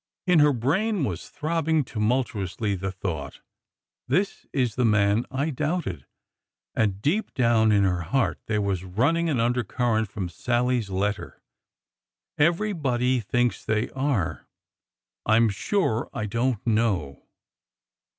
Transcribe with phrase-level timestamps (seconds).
[0.25, 3.41] In her brain was throbbing tumultuously the thought:''
[4.07, 6.07] This is the man I doubted!
[6.73, 11.43] And deep down in her heart Jdiere was running an undercurrent from Sallie's letter:''
[12.49, 14.47] Everybody thinks they are...
[15.27, 17.21] I 'm sure I don't know."